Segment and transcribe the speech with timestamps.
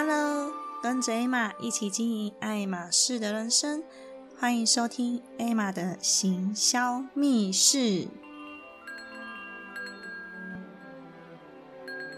[0.00, 3.82] Hello，跟着 Emma 一起经营爱马仕的人生，
[4.38, 8.06] 欢迎收听 Emma 的行销密室。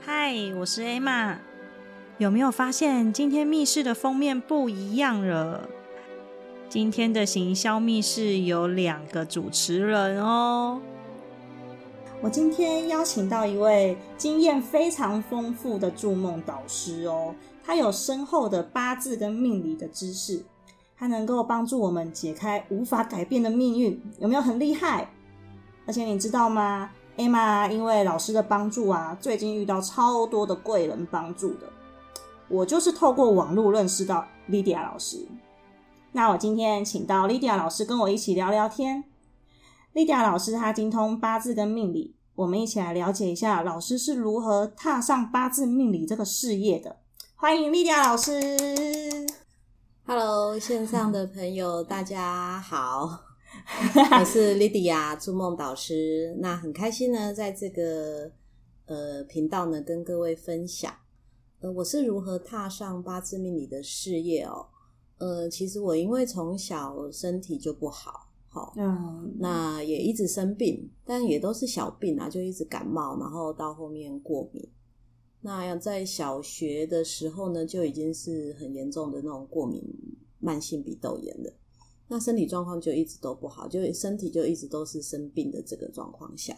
[0.03, 1.39] 嗨，我是 Emma。
[2.19, 5.67] 有没有发现今天密室的封面不一样了？
[6.69, 10.83] 今天的行销密室有两个主持人哦。
[12.23, 17.35] 我今天邀请到一位经验非常丰富的筑梦导师哦。
[17.71, 20.45] 他有深厚的八字跟命理的知识，
[20.97, 25.09] 他能够帮助我们解开无法改变的命运，有没有很厉害？
[25.87, 31.69] 而且你知道吗，Emma 因为老师的帮助啊，最近遇到超多的贵人帮助的。
[32.49, 35.25] 我就是透过网络认识到 Lydia 老师。
[36.11, 39.05] 那我今天请到 Lydia 老师跟我一起聊聊天。
[39.95, 46.97] Lydia 老师他精通八字跟命理，我们一起来了解一下老师是如何踏上八字命理这个事业的。
[47.41, 48.31] 欢迎莉迪亚老师。
[50.05, 53.19] Hello，线上的朋友， 大家好，
[54.21, 56.37] 我是莉迪亚筑梦导师。
[56.39, 58.31] 那很开心呢，在这个
[58.85, 60.95] 呃频道呢，跟各位分享，
[61.61, 64.67] 呃，我是如何踏上八字命理的事业哦。
[65.17, 74.63] 呃，其实我因为从小身体就不好，好，嗯，那也一直生病，但也都是小病啊，就一直感冒，然后到后面过敏。
[75.43, 79.83] 那要在小学的时候呢，就已经是很严重的那种过敏
[80.39, 81.51] 慢性鼻窦炎了。
[82.09, 86.55] 那身体状况就一直都不好，就身体就一直都是生病的这个状况下。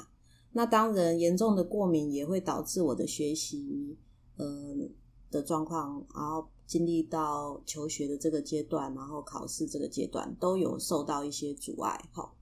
[0.51, 3.97] 那当然，严重的过敏也会导致我的学习，
[4.39, 4.91] 嗯
[5.31, 12.03] 的状况，然后经历到求学的这个阶段，然后考试这个阶段，都有受到一些阻碍。
[12.13, 12.35] 哈，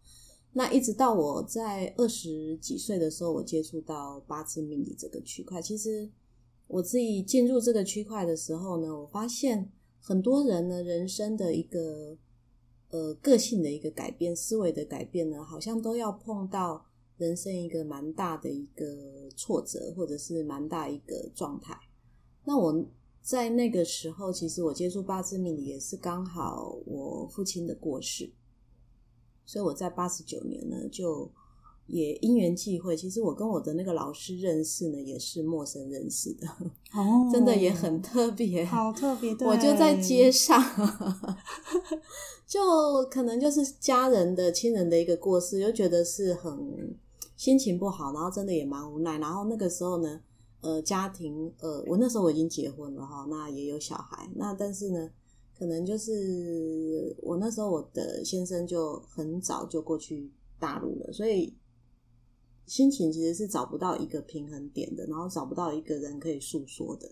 [0.54, 6.08] 那一直到我在二十几岁的时候，我接触到八字命理这个区块，其实。
[6.72, 12.16] 我自己进入这个区块的时候呢，我发现很多人呢，人生的一个
[12.90, 16.86] 呃个性的一个改变、思维的改变呢，好像都要碰到
[17.16, 21.76] 人生一个蛮大的一个挫折，或者是蛮大一个状态。
[22.44, 22.86] 那我
[23.20, 28.30] 在那个时候，其实我接触八字命理也是刚好我父亲的过世，
[29.44, 31.28] 所以我在八十九年呢就。
[31.92, 36.46] 也因缘际会，其实我跟我的那个老师认识呢，也是陌生认识的，
[36.92, 39.32] 哦， 真的也很特别，好特别。
[39.40, 40.62] 我就在街上，
[42.46, 42.60] 就
[43.10, 46.96] 可能就是家人的亲人的一个过世，又觉得是很
[47.36, 49.18] 心情不好，然后真的也蛮无奈。
[49.18, 50.20] 然后那个时候呢，
[50.60, 55.10] 呃，家庭，呃，我那时候我已经结婚了哈，那也有小孩，那但是呢，
[55.58, 60.30] 可能就是我那时候我的先生就很早就过去
[60.60, 61.52] 大陆了，所以。
[62.70, 67.10] 心情其实是找不到一个平衡点的，然后找不到一个人可以诉说的，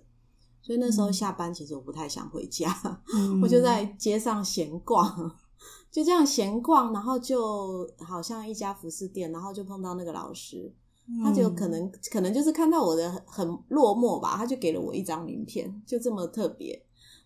[0.62, 2.72] 所以那时候下班其实我不太想回家，
[3.42, 5.36] 我就在街上闲逛，
[5.90, 10.72] 就这样闲逛，然后就好像一家服饰店，然后就碰到那个老师，
[11.24, 16.80] 他就可能可能就是看到我的很落寞吧，他就给了我一张名片，就这么特别，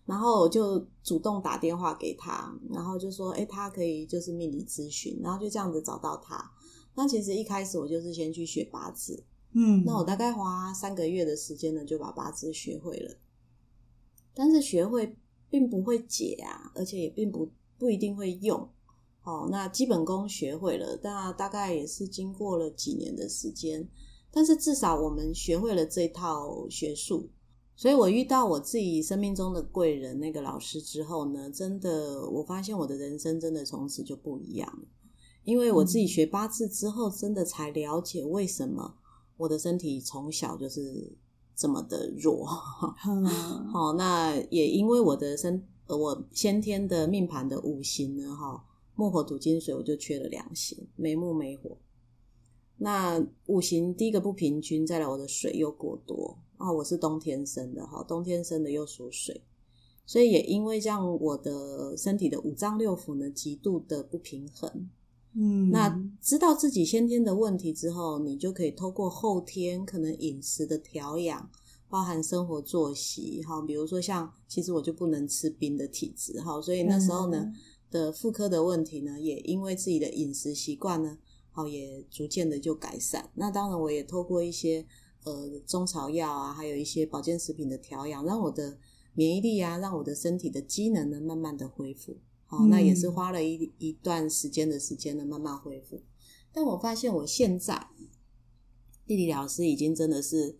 [0.07, 6.49] 然后我就主动打电话给他，然后就说，哎，他可以就是命理咨询，然后就这样子找到他。
[6.95, 9.23] 那其实一开始我就是先去学八字，
[9.53, 13.15] 嗯，那我大概花三个月的时间呢，就把八字学会了。
[14.33, 15.15] 但是学会
[15.49, 18.69] 并不会解啊，而且也并不不一定会用。
[19.23, 23.87] 哦，那基本功学会了，那大概也是经过了几年的时间。
[24.29, 27.29] 但是至少我们学会了这套学术，
[27.75, 34.87] 所以我遇到我自己生命中的贵人那个老师之后呢，真的我发现我的人生真的从此就不一样了。
[35.43, 38.95] 因为我自己学八字之后，真的才了解为什么
[39.37, 41.11] 我的身体从小就是
[41.55, 42.45] 这么的弱。
[43.71, 48.65] 好，那也因为我的身，我先天的命盘的五行呢，哈，
[48.95, 51.77] 木火土金水，我就缺了两行，没木没火。
[52.77, 59.43] 那五行第一个不平均，再来我的水又过多啊，我是冬天生的，哈，冬天生的又属水，
[60.05, 64.89] 所以也因为这样，我的身体的五脏六腑呢，极度的不平衡。
[65.35, 65.89] 嗯，那
[66.21, 71.49] 知道自己先天的问题之后，你就可以透过后天可能饮食的调养，
[71.89, 77.51] 包含生活作息，哈，比如说像其实我就不能吃冰的体质，哈，所以那时候呢
[77.89, 81.17] 的妇科的问题呢，也因为自己的饮食习惯呢，
[81.51, 83.29] 好也逐渐的就改善。
[83.33, 84.85] 那当然我也透过一些
[85.23, 88.77] 呃中草药啊，还有一些保健食品的调养，让我的
[89.15, 92.17] 免疫力啊，让我的身体的机能呢，慢慢的恢复。
[92.53, 96.01] 哦，那也是花了一一段时间的时间呢，慢慢恢复。
[96.53, 97.87] 但我发现我现在，
[99.07, 100.55] 地理老师已经真的是，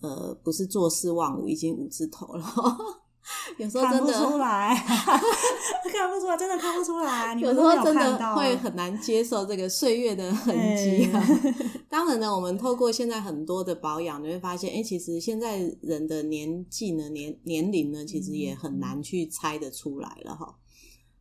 [0.00, 2.44] 呃，不是坐视忘五，已经五字头了。
[3.58, 4.74] 有时候看不真的出来，
[5.92, 7.34] 看不出来，真的看不出来。
[7.34, 11.22] 有时候真的会很难接受这个岁月的痕迹啊。
[11.90, 20.56] 当然呢，我们透过现在很多的保养，你会发现，哎、其实现在人的年纪呢、年年龄呢，其实也很难去猜得出来了哈。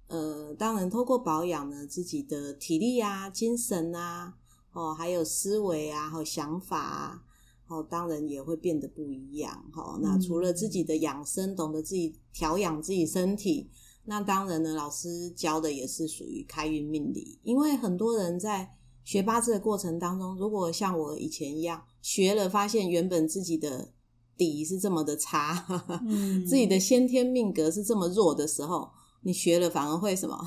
[0.07, 4.35] 呃，当然透过保养呢，自己的体力啊、精神啊，
[4.73, 7.23] 哦，还有思维啊，还有想法啊。
[7.69, 9.99] 哦，当然也会变得不一样哈。
[10.01, 13.69] 那除了自己的养生，懂得自己调养自己身体，
[14.05, 17.37] 那当然呢，老师教的也是属于开运命理。
[17.43, 18.69] 因为很多人在
[19.03, 23.91] 学八字的过程当中，如果像我以前一样学了，发现原本自己的
[24.37, 25.65] 底是这么的差，
[26.07, 28.89] 嗯 自己的先天命格是这么弱的时候，
[29.21, 30.37] 你学了反而会什么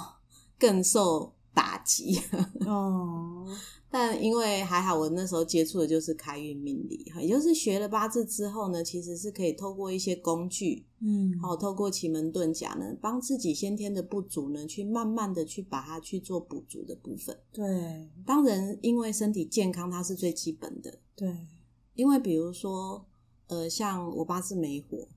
[0.59, 2.21] 更受打击。
[2.67, 3.47] 哦，
[3.91, 17.37] 但因为还好，我那时候接触的就是开运命理，也就是学了八字之后呢，其实是可以透过一些工具，嗯，好、透过奇门遁甲呢，帮自己先天的不足呢，去慢慢的去把它去做补足的部分。
[17.53, 21.49] 对当然，因为身体健康它是最基本的，对，
[21.95, 23.05] 因为比如说，
[23.49, 25.09] 呃，像我八字没火，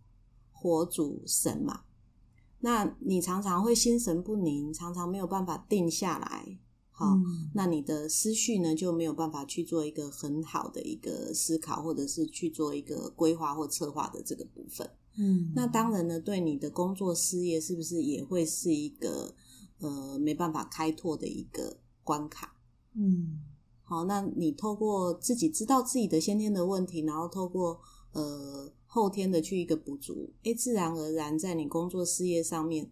[0.51, 1.81] 火主神嘛，
[2.63, 6.57] 那你常常会心神不宁，常常没有办法定下来，
[6.91, 14.89] 好、嗯那你的思绪呢就没有办法去做一个很好的一个思考，或者是去做一个规划或策划的这个部分。
[15.17, 19.35] 嗯，那当然呢，对你的工作事业是不是也会是一个
[19.79, 22.55] 呃没办法开拓的一个关卡？
[22.95, 23.41] 嗯
[23.83, 27.77] 好，那你透过自己知道自己的先天的问题，然后透过
[28.13, 32.91] 呃后天的去一个补足，诶，自然而然在你工作事业上面，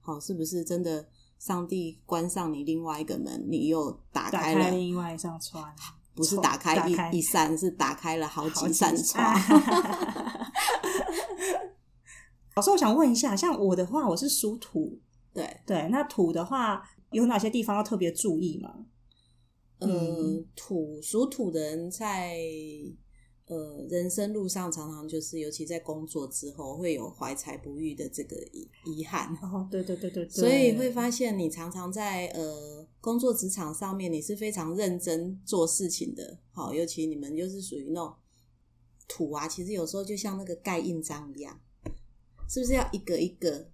[0.00, 1.08] 好，是不是真的
[1.38, 4.64] 上帝关上你另外一个门，你又打打开了？
[4.64, 5.72] 开另外一扇窗，
[6.12, 9.22] 不是打开一扇，是打开了好好几扇窗。
[12.56, 14.98] 老师，我想问一下，像我的话，我是属土，
[15.32, 16.82] 对，对，那土的话
[17.12, 18.74] 有哪些地方要特别注意吗？
[19.78, 22.36] 呃嗯，土属土的人在
[23.48, 29.34] 呃人生路上，常常就是，尤其在工作之后，会有怀才不遇的这个遗遗憾。
[29.42, 36.38] 哦，对对对对对，所以会发现，你常常在呃工作职场上面，你是非常认真做事情的。
[36.52, 38.14] 好，尤其你们就是属于那种
[39.08, 41.58] 土啊，其实有时候就像那个盖印章一样，
[42.48, 43.70] 是不是要一个一个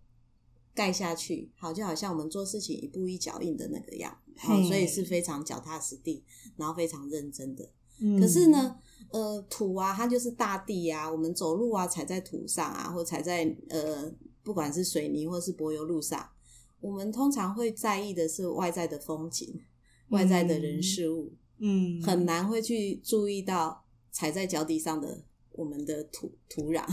[0.75, 1.51] 盖下去？
[1.57, 4.17] 好，就好像我们做事情一步一脚印的那个样。
[4.37, 6.25] 好，嘿所以是非常脚踏实地，
[6.57, 7.69] 然后非常认真的。
[8.01, 8.77] 嗯可是，呢，
[9.11, 14.13] 呃，土啊，它就是大地啊，我们走路啊，踩在土上啊，或踩在呃，
[14.43, 16.29] 不管是水泥或是柏油路上，
[16.81, 19.61] 我们通常会在意的是外在的风景、
[20.11, 26.85] 外在的人事物，嗯，很难会去注意到踩在脚底上的我们的土土壤、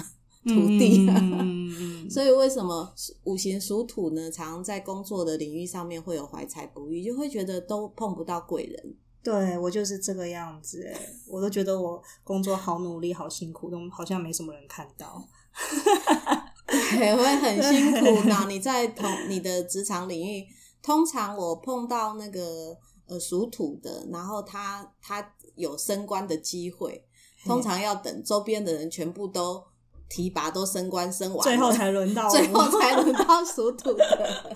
[0.43, 1.07] 土地。
[1.09, 2.93] 嗯所以为什么
[3.23, 4.29] 五行属土呢？
[4.29, 8.95] 常常在工作的领域上面会有怀才不遇，就会觉得都碰不到贵人。
[9.23, 15.23] 对我就是这个样子，哎，我都觉得我工作好努力、好辛苦，都好像没什么人看到。
[16.65, 18.21] 对，会很辛苦。
[18.27, 20.47] 那你在同你的职场领域，
[20.81, 22.75] 通常我碰到那个
[23.07, 27.05] 呃属土的，然后他他有升官的机会，
[27.45, 29.61] 通常要等周边的人全部都
[30.09, 34.55] 提拔、都升官升完了，最后才轮到我， 最后才轮到属土的。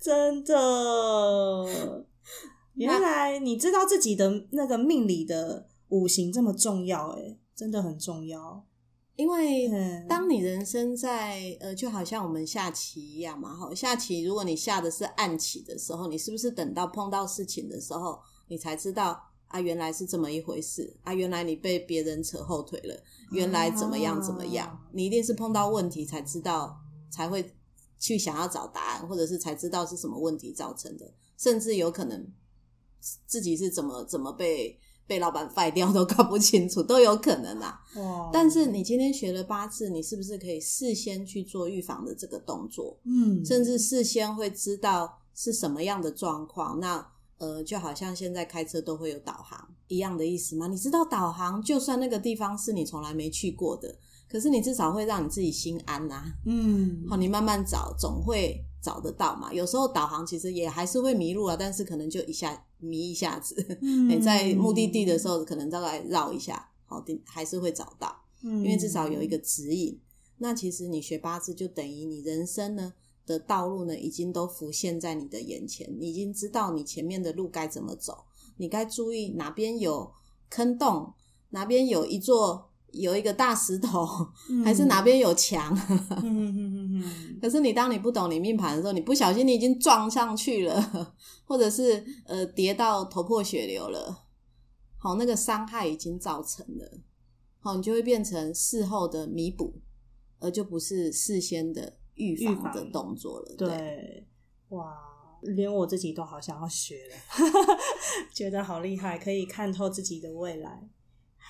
[0.00, 0.54] 真的。
[2.74, 8.64] 原来你知道自己的那个命理的五行这么重要，哎，真的很重要。
[9.16, 23.00] 因为嗯当你人生在呃，就好像我们下棋一样嘛，哈，下棋如果你下的是暗棋的时候，你是不是等到碰到事情的时候，你才知道啊，原来是这么一回事啊，原来你被别人扯后腿了，
[23.30, 26.76] 原来怎么样怎么样，啊你一定是碰到问题才知道，
[27.08, 27.54] 才会
[28.00, 32.26] 去想要找答案，或者是才知道是什么问题造成的，甚至有可能
[33.26, 37.80] 自己是怎么怎么被被老板废掉都 搞不清楚，都有可能啊。
[37.96, 46.80] 哇但是你今天学了八字，你是不是可以事先去做预防的这个动作，嗯，甚至事先会知道是什么样的状况？
[46.80, 47.06] 那
[47.38, 50.66] 呃，就好像现在开车都会有导航一样的意思吗？
[50.68, 53.94] 你知道导航，就算那个地方是你从来没去过的，
[54.30, 59.50] 可是你至少会让你自己心安呐、嗯，好，你慢慢找，总会找得到嘛。
[59.52, 63.78] 有时候导航其实也还是会迷路啊，但是可能就一下迷一下子。
[63.80, 68.14] 嗯你 在目的地的时候，可能大概绕一下，好，还是会找到。
[68.42, 69.98] 嗯，因为至少有一个指引。
[70.36, 72.92] 那其实你学八字就等于你人生呢
[73.24, 78.24] 的道路呢，已经都浮现在你的眼前，你已经知道你前面的路该怎么走，
[78.58, 80.12] 你该注意哪边有
[80.50, 81.14] 坑洞，
[81.50, 84.04] 哪边有一座有一个大石头，
[84.64, 85.72] 还是哪边有墙？
[86.22, 86.83] 嗯
[87.40, 94.26] 可是你当你不懂你命盘的时候，你不小心你已经撞上去了，或者是呃跌到头破血流了，
[94.96, 97.00] 好，那个伤害已经造成了，
[97.60, 99.74] 好，你就会变成事后的弥补，
[100.40, 103.54] 而就不是事先的预预防防的动作了。
[103.56, 104.26] 对，对，
[104.70, 104.94] 哇，
[105.42, 107.14] 连我自己都好想要学了，
[108.32, 110.88] 觉得好厉害，可以看透自己的未来。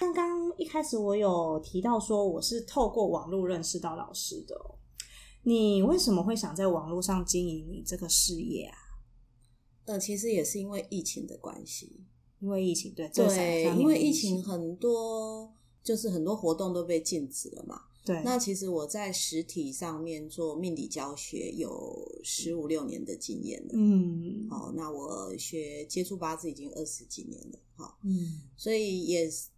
[0.00, 4.74] 刚刚一开始我有提到说我是透过网络认识到老师的哦、
[5.44, 8.76] 你为什么会想在网络上经营你这个事业啊？
[9.84, 12.04] 呃，其实也是因为疫情的关系，
[12.40, 17.82] 因为疫情，对，对，三年的因为疫情很多就是很多活动都被禁止了嘛。
[18.06, 23.70] 对，那其实我在实体上面做命理教学有十五六年的经验了。
[23.72, 29.48] 嗯好，那我学接触八字已经二十几年了，好，嗯所以也是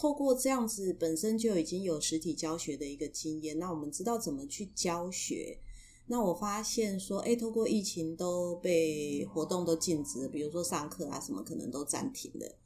[0.00, 5.58] 透过这样子本身就已经有实体教学的一个经验，那我们知道怎么去教学。
[6.06, 12.56] 那我发现说，哎，透过疫情都被活动都禁止了，比如说上课啊什么，可能都暂停了。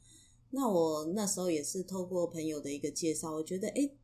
[0.50, 3.96] 那我那时候也是透过朋友的一个介绍，我觉得哎，诶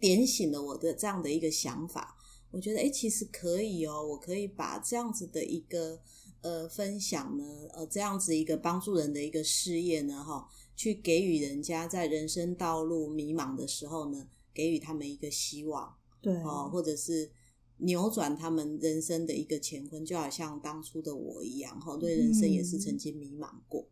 [0.00, 2.16] 点醒了我的这样的一个想法。
[2.50, 6.00] 我觉得哎，诶其实可以哦，我可以把这样子的一个
[6.40, 17.30] 呃分享呢，呃这样子一个帮助人的一个事业呢，哈，去给予人家在人生道路迷茫的时候呢，给予他们一个希望对哦，或者是
[17.78, 23.82] 扭转他们人生的一个乾坤，就好像当初的我一样，哈，对人生也是曾经迷茫过，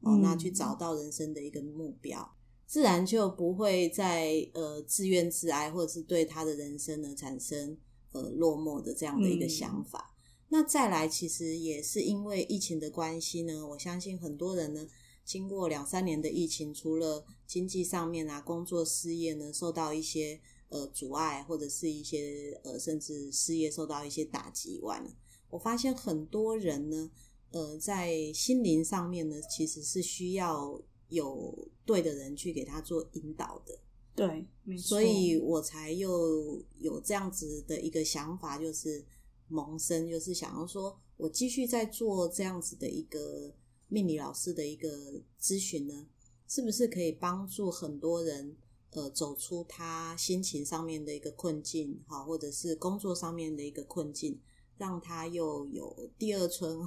[0.00, 2.34] 哦，嗯那去找到人生的一个目标。
[2.66, 7.78] 自然就不会再呃自怨自哀，或者是对他的人生呢产生
[8.10, 10.16] 呃落寞的这样的一个想法。
[10.48, 14.84] 那再来，其实也是因为疫情的关系呢，我相信很多人呢，
[15.26, 25.10] 经过两三年的疫情，除了经济上面啊、工作事业呢受到一些呃阻碍，或者是一些呃甚至事业受到一些打击以外呢，
[25.50, 27.10] 我发现很多人呢，
[27.50, 33.78] 呃，在心灵上面呢，其实是需要有对的人去给他做引导的。
[34.14, 39.04] 对，没错，所以我才又有这样子的一个想法，就是
[39.48, 43.52] 萌生，就是想要说我继续在做这样子的一个
[43.88, 46.08] 命理老师的一个咨询呢，
[46.48, 48.56] 是不是可以帮助很多人
[48.90, 54.40] 呃走出他心情上面的一个困境，好，或者是工作上面的一个困境，
[54.76, 56.84] 让他又有第二春，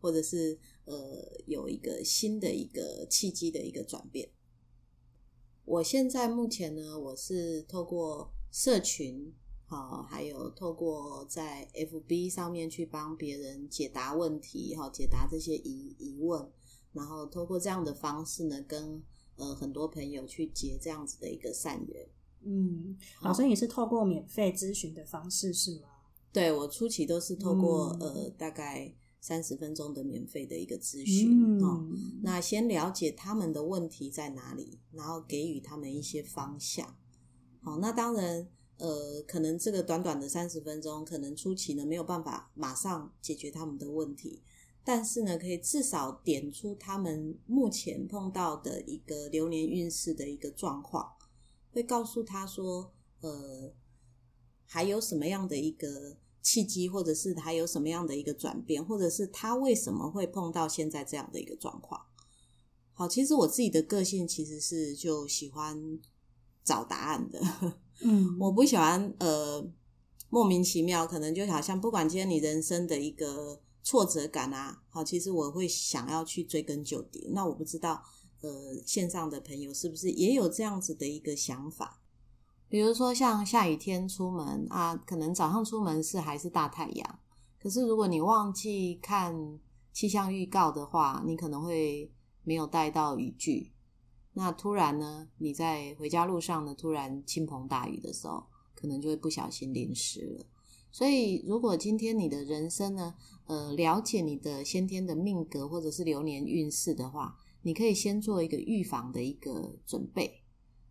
[0.00, 4.30] 或者是呃有一个新的一个契机的一个转变。
[5.64, 9.32] 我现在目前呢，我是透过社群，
[9.70, 16.50] 好，还有透过在 FB 上面去帮别人解答问题，哈，解答这些疑疑问，
[16.92, 19.00] 然后透过这样的方式呢，跟
[19.36, 22.08] 呃很多朋友去结这样子的一个善缘。
[22.42, 25.88] 嗯，老师，你是透过免费咨询的方式是吗？
[26.32, 36.96] 对我初期都是透过、嗯呃大概三十分钟的免费的一个咨询，哦，嗯，那先了解他们的问题在哪里，然后给予他们一些方向。
[37.60, 38.48] 好，那当然，
[38.80, 44.42] 呃，可能这个短短的三十分钟，可能初期呢没有办法马上解决他们的问题，
[44.82, 51.12] 但是呢，可以至少点出他们目前碰到的一个流年运势的一个状况，
[51.70, 53.74] 会告诉他说，呃，
[54.64, 62.00] 还有什么样的一个契机，或者是还有什么样的一个转变，或者是他为什么会碰到现在这样的一个状况。
[62.94, 65.98] 好，其实我自己的个性其实是就喜欢
[66.64, 67.40] 找答案的，
[68.02, 69.66] 嗯，我不喜欢呃
[70.28, 77.30] 莫名其妙，可能就好像不管今天你人生的一个挫折感啊，好，其实我会想要去追根究底。
[77.32, 78.02] 那我不知道
[78.42, 78.50] 呃
[78.86, 82.00] 线上的朋友是不是也有这样子的一个想法？
[82.68, 87.18] 比如说像下雨天出门啊，可能早上出门是还是大太阳，
[87.60, 89.58] 可是如果你忘记看
[89.92, 92.12] 气象预告的话，你可能会
[92.44, 93.72] 没有带到雨具。
[94.32, 100.46] 那突然呢，你在回家路上呢，突然倾盆大雨的时候，可能就会不小心淋湿了。
[100.92, 103.14] 所以，如果今天你的人生呢，
[103.46, 110.42] 呃，了解你的先天的命格或者是流年运势的话，你可以先做一个预防的一个准备，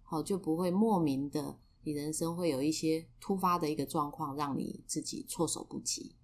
[0.04, 6.16] 好，就不会莫名的，你人生会有一些突发的一个状况，让你自己措手不及。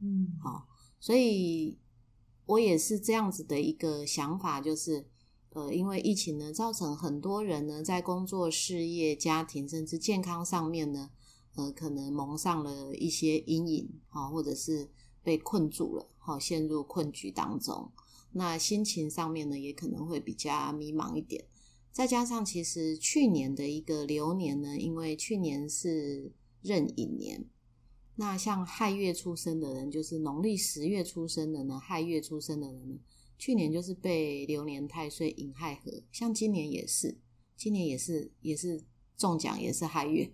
[0.00, 0.66] 嗯，好，
[1.00, 1.78] 所以
[2.46, 5.08] 我也是这样子的一个想法，就是
[5.54, 11.10] 呃，因为疫情呢，造成很多人呢在工作、事业、家庭甚至健康上面呢，
[11.54, 14.90] 呃，可能蒙上了一些阴影，好，或者是
[15.22, 17.90] 被困住了，好，陷入困局当中。
[18.32, 21.44] 那心情上面呢，也可能会比较迷茫一点。
[21.92, 26.32] 再加上其实去年的一个流年呢，因为去年是
[26.62, 27.44] 壬寅年，
[28.16, 32.96] 那像亥月出生的人，就是农历十月出生的呢，亥月出生的人呢，
[33.38, 37.18] 去年就是被流年太岁引亥合，像今年也是，
[37.56, 38.84] 今年也是也是
[39.16, 40.32] 中奖，也是亥月，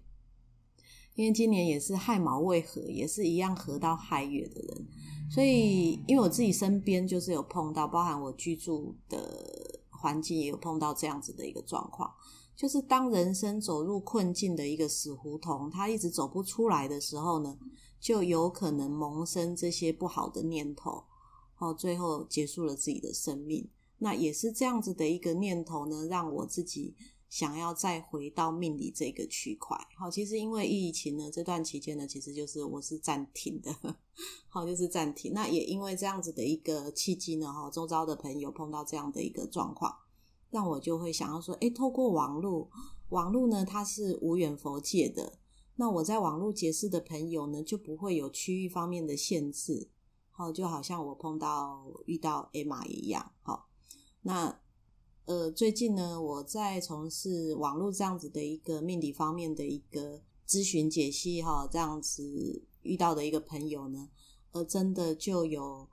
[1.15, 4.87] 因为今年也是亥卯未合，也是一样合到亥月的人，
[5.31, 9.79] 所以因为我自己身边就是有碰到，包含我居住的。
[10.03, 12.11] 环境也有碰到这样子的一个状况，
[12.57, 17.59] 就是当人生走入困境的一个死胡同，他一直走不出来的时候呢，
[18.01, 21.05] 就有可能萌生这些不好的念头，
[21.61, 23.69] 哦，最后结束了自己的生命。
[23.99, 26.95] 那也是这样子的一个念头呢，让我自己
[27.29, 29.79] 想要再回到命理这个区块。
[29.95, 33.73] 好，其实因为疫情呢，这段期间呢，其实就是我是暂停的，
[34.49, 35.33] 好，就是暂停。
[35.35, 39.95] 那也因为这样子的一个契机呢，哈，周遭的朋友碰到这样的一个状况。
[40.51, 42.69] 让我就会想要说，哎，透过网络，
[43.11, 45.39] 网络呢，它是无远佛界的。
[45.77, 49.89] 那我在网络结识的朋友呢，就不会有区域方面的限制。
[50.41, 53.33] 哦，就好像我碰到遇到 Emma 一样。
[53.43, 53.69] 好，
[54.23, 54.59] 那
[55.27, 64.09] 呃，最近呢，我在从事网络这样子的一个命理方面的一个咨询解析，哈，这样子遇到的一个朋友呢，
[64.53, 65.89] 呃，真的就有。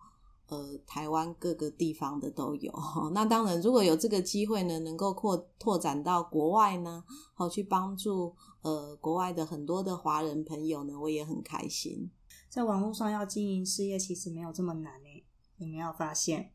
[0.50, 2.74] 呃，台湾各个地方的都有。
[3.12, 12.10] 那当然，如果有这个机会呢，能够扩拓展到国外呢，好去帮助呃国外的很多的华人朋友呢，我也很开心。
[12.50, 15.26] 在网络上要经营事业，其实没有这么难诶，
[15.58, 16.54] 有没有发现？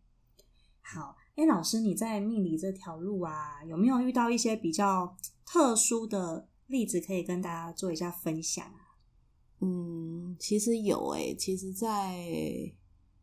[0.80, 8.64] 好，哎，老师你在命理这条路啊，有没有遇到一些比较特殊的例子，可以跟大家做一下分享？
[9.60, 12.72] 嗯，其实有诶，其实，在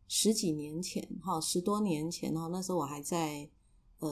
[0.08, 3.50] 十几年前，哈，十多年前，哈，那时候我还在
[3.98, 4.08] 呃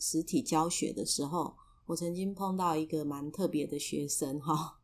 [0.00, 4.75] 实体教学的时候，我曾经碰到一个蛮特别的学生，哈。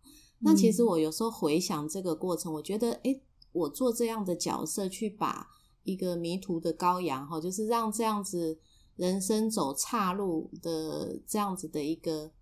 [0.43, 3.21] 那其实我有时候回想这个过程，我觉得，哎，
[3.53, 5.49] 我做这样的角色，去把
[5.85, 8.59] 一个迷途的羔羊，哈，就是让这样子
[8.97, 12.33] 人生走岔路的这样子的一个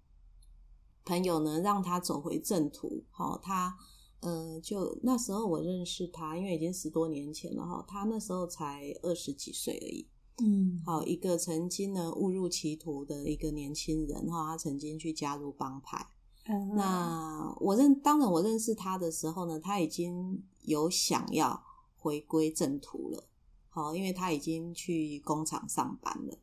[1.05, 3.77] 朋友呢，让他走回正途，好，他。
[4.23, 7.83] 呃，就那时候我认识他，因为已经十多年前了哈。
[7.89, 10.07] 他那时候才二十几岁而已。
[10.45, 16.07] 嗯，好，一个曾经呢误入歧途的一个年轻人哈，他曾经去加入帮派。
[16.45, 21.63] 嗯，那我认，当然我认识他的时候呢，他已经有想要
[21.97, 23.29] 回归正途了。
[23.69, 26.39] 好，因为他已经去工厂上班了。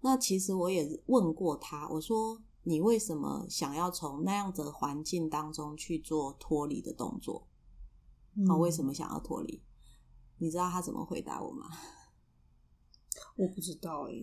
[0.00, 2.42] 那其实我也问过他，我说。
[2.68, 7.46] 你为什么想要从那样的环境当中去做脱离的动作？
[8.48, 9.62] 哦，为什么想要脱离？
[10.38, 11.70] 你知道他怎么回答我吗？
[13.38, 14.14] 我不知道哎。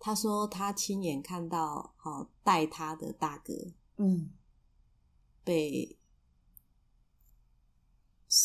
[0.00, 3.54] 他说他亲眼看到，好带他的大哥，
[3.96, 4.30] 嗯，
[5.42, 5.96] 被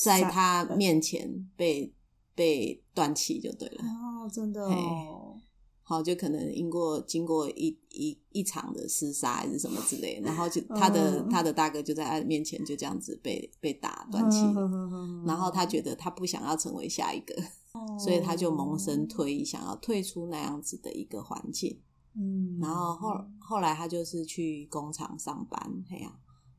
[0.03, 1.93] 在他面前被
[2.35, 3.83] 被断气就对了。
[3.83, 5.41] 哦，真的哦。
[5.81, 14.37] 好，就可能经过经过一一一场的厮杀还是什么之类，然后就他的他的大哥就在他面前就这样子被被打断气，
[15.25, 17.33] 然后他觉得他不想要成为下一个，
[17.97, 21.81] 所以他就萌生退意，想要退出那样子的一个环境。
[22.15, 26.11] 嗯，然后后后来他就是去工厂上班，这样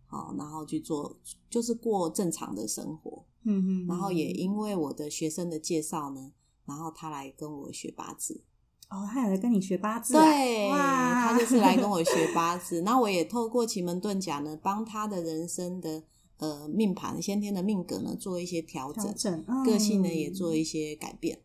[0.07, 3.25] 好，然后去做就是过正常的生活。
[3.45, 6.33] 嗯哼，然后也因为我的学生的介绍呢，
[6.67, 8.45] 然后他来跟我学八字。
[8.91, 12.81] 哦，他也来跟你学八字，对，他就是来跟我学八字。
[12.83, 16.03] 那我也透过奇门遁甲呢，帮他的人生的
[16.39, 21.39] 呃命盘、先天的命格呢做一些调整，个性呢也做一些改变。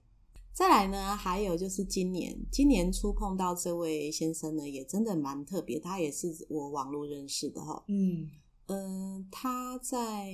[0.56, 7.84] 再来呢，还有就是今年今年初碰到这位先生呢，也真的蛮特别，他也是我网络认识的哈。
[7.90, 8.30] 嗯
[8.68, 10.32] 嗯，他在。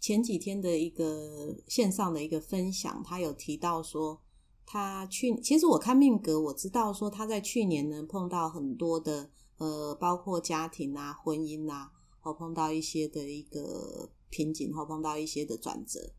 [0.00, 4.22] 前几天的一个线上的一个分享，他有提到说，
[4.64, 16.12] 他去其实我看命格，我知道说他在去年呢碰到很多的呃，包括家庭啊、婚姻啊，或碰到一些的一个瓶颈，或碰到一些的转折。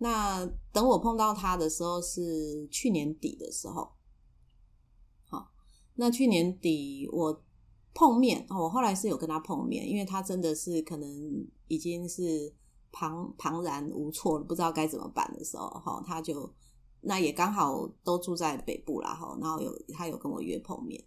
[0.00, 3.88] 那等我碰到他的时候是去年底的时候，
[5.28, 5.50] 好，
[5.94, 7.42] 那去年底我
[7.94, 11.08] 碰面，我后来是有跟他碰面，因为他真的是可能
[11.68, 12.52] 已经是。
[12.92, 16.52] 庞庞然无措了，不知道该怎么办的时候，哈，他就
[17.02, 21.00] 那也刚好都住在北部啦，哈，然后有他有跟我约碰面，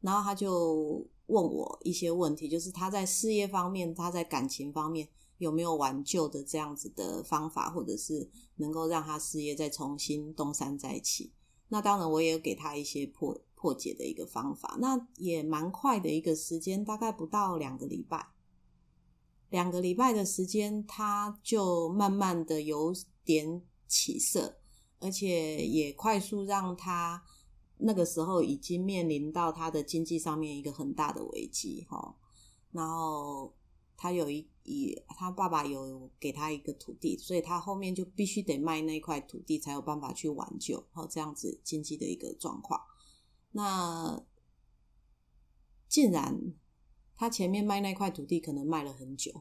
[0.00, 11.32] 然后他就问我一些问题，就是他在事业方面，他在感情方面有没有挽救的这样子的方法，或者是能够让他事业再重新东山再起。
[11.68, 18.28] 那当然我也有给他一些破破解的一个方法，那也蛮快的一个时间，大概不到两个礼拜。
[19.50, 24.58] 两个礼拜的时间，他就慢慢的有点起色，
[24.98, 27.22] 而且也快速让他
[27.78, 32.16] 那个时候已经面临到他的经济上面一个很大的危机哈。
[32.72, 33.54] 然后
[33.98, 42.80] 他有一以他爸爸有给他一个土地，所以他后面就必须得卖那块土地才有办法去挽救哦这样子经济的一个状况。
[43.52, 44.24] 那
[45.86, 46.54] 竟然。
[47.20, 49.32] 他前面卖那块土地可能卖了很久，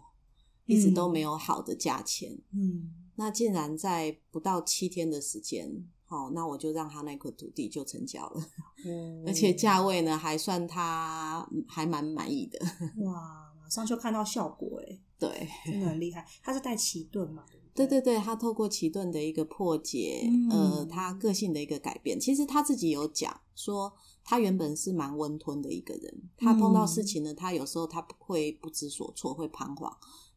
[0.65, 2.36] 一直都没有好的价钱。
[2.52, 8.50] 嗯，那竟然在不到七天的时间，好，那我就让他那块土地就成交了。
[8.84, 12.60] 嗯， 而且价位呢还算他还蛮满意的。
[13.04, 16.25] 哇，马上就看到效果哎，对， 真的很厉害。
[16.41, 17.43] 他是带奇盾嘛？
[17.75, 22.17] 对对对，他透过奇盾的一个破解，呃，他个性的一个改变。
[22.17, 23.93] 其实他自己有讲说。
[24.30, 29.89] 他原本是蛮温吞的一个人，他碰到事情呢，他有时候他会不知所措，会彷徨。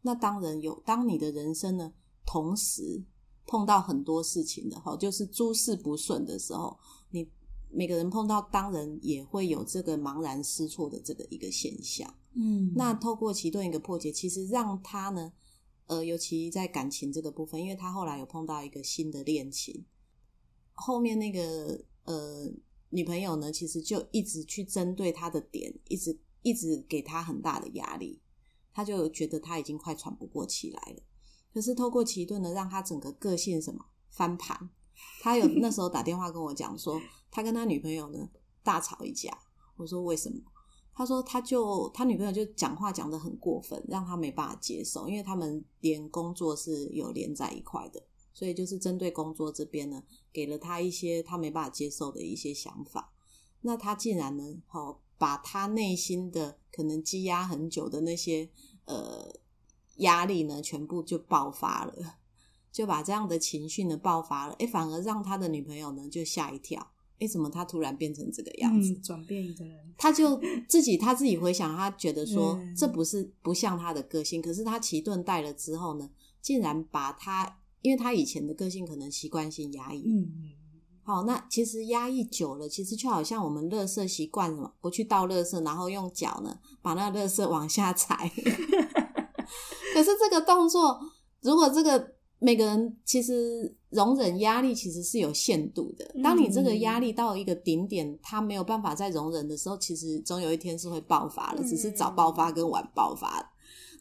[0.02, 1.92] 那当然有，当你的人生呢，
[2.24, 3.02] 同时
[3.48, 6.78] 碰到很多事情的哈，就是诸事不顺的时候，
[7.10, 7.28] 你
[7.68, 12.14] 每个人碰到，当然也会有这个茫然失措的这个一个现象。
[12.34, 15.32] 嗯，那透过奇顿一个破解，其实让他呢，
[15.86, 19.84] 呃，尤其在感情这个部分，因为他后来有碰到一个新的恋情，
[20.72, 22.52] 后面那个呃。
[22.92, 28.20] 女朋友呢，其实就一直去针对他的点，一直一直给他很大的压力，
[28.72, 31.00] 他就觉得他已经快喘不过气来了。
[31.54, 34.68] 可是透过奇顿呢，让他整个个性什么翻盘。
[35.20, 38.28] 他有那时候打电话跟我讲说，他跟他女朋友呢
[38.64, 39.38] 大吵一架。
[39.76, 40.40] 我说为什么？
[40.94, 48.02] 他说他就他女朋友就讲话讲的很过分，让他没办法接受，因为他们连工作是有连在一块的。
[48.32, 53.12] 所以就是针对工作这边呢，给了他一些他没办法接受的一些想法。
[53.62, 58.48] 那他竟然呢，好把他内心的可能积压很久的那些
[58.84, 59.34] 呃
[59.96, 62.18] 压力呢，全部就爆发了，
[62.72, 64.54] 就把这样的情绪呢爆发了。
[64.58, 66.92] 哎，反而让他的女朋友呢就吓一跳。
[67.20, 68.92] 哎，怎么他突然变成这个样子？
[68.96, 74.42] 转变一个人，他就自己他自己回想，他觉得说这不是不像他的个性。
[74.42, 77.58] 可是他奇顿带了之后呢，竟然把他。
[77.82, 80.52] 因为他以前的个性可能习惯性压抑，嗯嗯，
[81.02, 88.30] 好，那其实压抑久了，其实就好像我们乐色习惯什么，不去倒乐色，然后用脚呢把那乐色往下踩。
[89.94, 91.00] 可是这个动作，
[91.40, 103.52] 如果这个每个人其实容忍压力其实是有限度的，当你这个压力到一个顶点，他没有办法再容忍的时候，其实总有一天是会爆发了，只是早爆发跟晚爆发。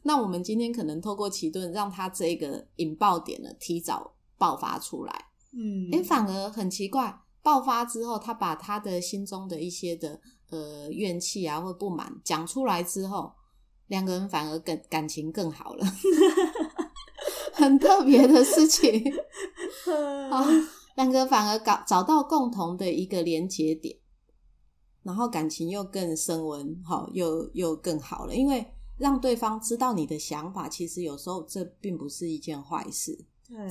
[0.03, 5.25] 那我们今天可能透过奇顿，让他这个引爆点呢提早爆发出来。
[5.51, 10.17] 嗯，哎，反而很奇怪，爆发之后，他把他的心中的一些的
[10.49, 13.33] 呃怨气啊或不满讲出来之后，
[13.87, 15.85] 两个人反而感感情更好了，
[17.59, 19.03] 很特别的事情
[20.31, 20.45] 啊，
[20.95, 23.95] 两个反而搞找到共同的一个连接点，
[25.03, 28.65] 然后感情又更升温，好，又又更好了，因为。
[28.99, 33.17] 让对方知道你的想法，其实有时候这并不是一件坏事。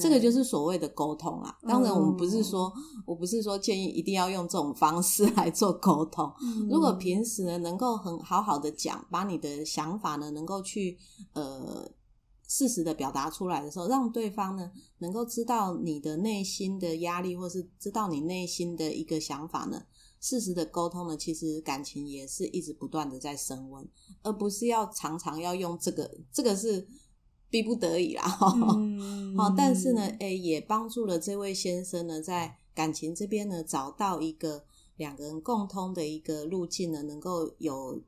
[0.00, 1.54] 这个就是所谓的沟通啊。
[1.68, 2.72] 当然，我们不是说，
[3.04, 6.32] 我不是说建议一定要用这种方式来做沟通。
[6.70, 10.96] 如果平时呢，能够很好好的讲，把你的想法呢，能够去
[11.34, 11.86] 呃
[12.48, 19.84] 适时的表达出来的时候，让对方呢能够知道你的内心的压力，或是知道你内心的一个想法呢。
[20.20, 23.88] 事实的沟通呢，其实感情也是一直不断的在升温，
[24.22, 26.88] 而不是要常常要用这个，这个是
[27.48, 28.24] 逼不得已啦。
[28.26, 34.64] 好，但是呢，诶，也帮助了这位先生呢，在感情这边呢，找到一个
[34.96, 38.02] 两个人共通的一个路径呢，能够有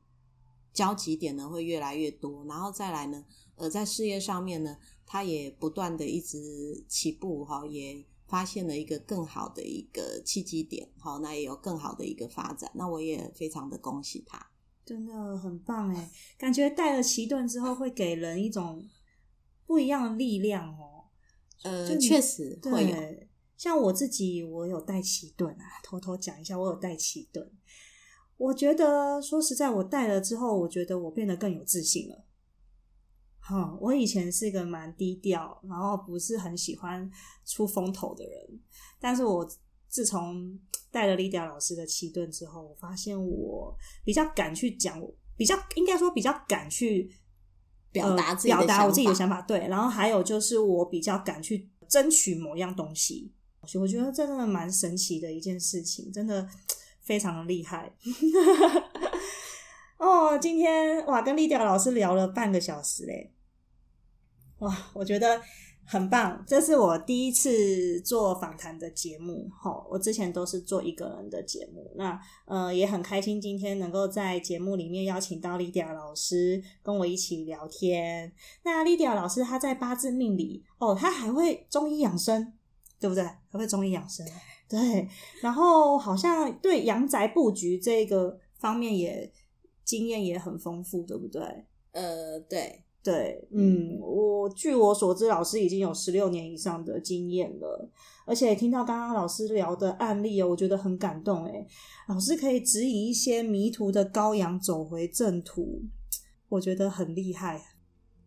[0.73, 3.23] 交集点呢，会越来越多，然后再来呢，
[3.61, 8.05] 呃，在事业上面呢，他也不断的一直起步哈，也。
[8.27, 14.53] 发现了一个更好的一个契机点，好，那也有更好的一个发展，那我也非常的恭喜他，
[14.85, 18.87] 真的很棒哎，感觉带了奇盾之后会给人一种
[19.65, 21.03] 不一样的力量哦，
[21.63, 22.95] 呃，确实会有，
[23.57, 27.51] 像我自己，我有带奇盾啊，偷偷讲一下，我有带奇盾，
[28.37, 32.23] 我觉得说实在，我带了之后，我觉得我变得更有自信了。
[33.51, 37.09] 哈，我以前是一个蛮低调，然后不是很喜欢
[37.45, 38.59] 出风头的人。
[38.97, 39.45] 但是我
[39.89, 40.57] 自从
[40.89, 45.03] 带了 Lidia 老师的七顿之后，我发现我比较敢去讲，
[45.35, 47.11] 比较应该说比较敢去
[47.91, 49.41] 表达表达我自己的想法。
[49.41, 53.33] 对，然后还有就是我比较敢去争取某样东西。
[53.79, 56.47] 我觉得这真的蛮神奇的一件事情，真的
[57.01, 57.93] 非常的厉害。
[59.99, 63.31] 哦，今天哇，跟丽迪亚老师聊了半个小时嘞，
[64.61, 65.39] 哇，我觉得
[65.85, 66.43] 很棒。
[66.47, 71.91] 这是我第一次做访谈的节目，哈，我之前都是做一个人的节目。
[71.95, 78.31] 那呃，也很开心今天能够在节目里面邀请到丽迪亚老师跟我一起聊天。
[78.63, 82.53] 那丽迪亚老师她在八字命理哦，她还会中医养生，
[82.99, 83.23] 对不对？
[83.23, 84.25] 还会中医养生，
[84.67, 85.07] 对。
[85.41, 89.31] 然后好像对阳宅布局这个方面也。
[89.83, 91.41] 经验也很丰富，对不对？
[91.91, 97.89] 呃，对对，嗯，我据我所知，老师已经有十六年以上的经验了，
[98.27, 101.65] 而且听到刚刚老师聊的案例哦，我觉得很感动诶
[102.07, 105.81] 老师可以指引一些迷途的羔羊走回正途，
[106.47, 107.59] 我觉得很厉害。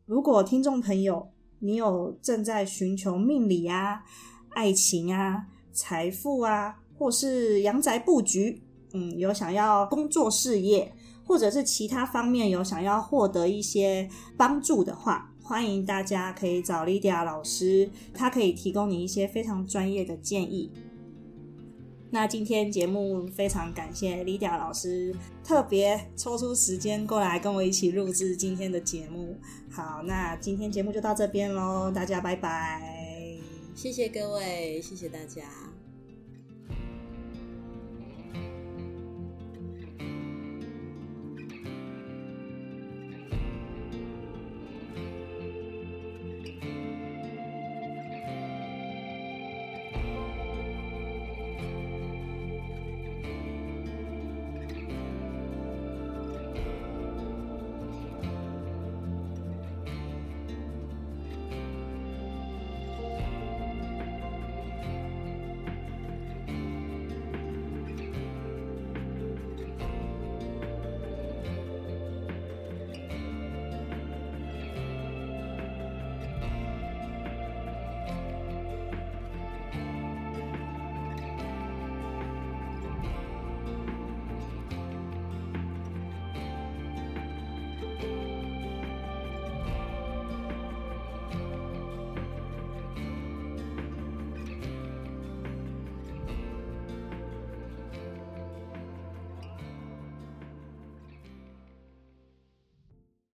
[0.06, 4.02] 如果听众朋友你有正在寻求命理啊、
[4.50, 8.60] 爱情啊、财富啊，或是阳宅布局，
[8.92, 10.92] 嗯，有想要工作事业。
[11.24, 20.70] 或者是其他方面有想要获得一些帮助的话，欢迎大家可以找 Lydia 老师，他可以提供你一些非常专业的建议。
[22.10, 29.36] 那今天节目非常感谢 Lydia 老师特别抽出时间过来跟我一起录制今天的节目。
[29.68, 33.36] 好，那今天节目就到这边喽，大家拜拜，
[33.74, 35.42] 谢谢各位，谢谢大家。